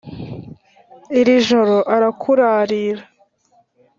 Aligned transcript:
iri 1.19 1.35
joro 1.47 1.77
arakurarira 1.95 3.03